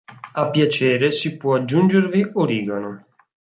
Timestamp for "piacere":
0.49-1.11